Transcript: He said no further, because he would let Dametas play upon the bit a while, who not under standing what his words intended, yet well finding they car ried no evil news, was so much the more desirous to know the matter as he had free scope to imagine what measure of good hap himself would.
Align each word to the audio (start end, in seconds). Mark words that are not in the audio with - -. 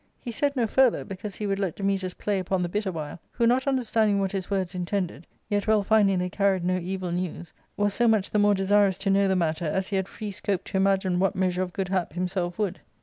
He 0.19 0.31
said 0.31 0.55
no 0.55 0.65
further, 0.65 1.05
because 1.05 1.35
he 1.35 1.45
would 1.45 1.59
let 1.59 1.75
Dametas 1.75 2.15
play 2.17 2.39
upon 2.39 2.63
the 2.63 2.69
bit 2.69 2.87
a 2.87 2.91
while, 2.91 3.19
who 3.33 3.45
not 3.45 3.67
under 3.67 3.83
standing 3.83 4.19
what 4.19 4.31
his 4.31 4.49
words 4.49 4.73
intended, 4.73 5.27
yet 5.47 5.67
well 5.67 5.83
finding 5.83 6.17
they 6.17 6.27
car 6.27 6.53
ried 6.53 6.65
no 6.65 6.79
evil 6.79 7.11
news, 7.11 7.53
was 7.77 7.93
so 7.93 8.07
much 8.07 8.31
the 8.31 8.39
more 8.39 8.55
desirous 8.55 8.97
to 8.97 9.11
know 9.11 9.27
the 9.27 9.35
matter 9.35 9.65
as 9.65 9.89
he 9.89 9.97
had 9.97 10.07
free 10.09 10.31
scope 10.31 10.63
to 10.63 10.77
imagine 10.77 11.19
what 11.19 11.35
measure 11.35 11.61
of 11.61 11.71
good 11.71 11.89
hap 11.89 12.13
himself 12.13 12.57
would. 12.57 12.79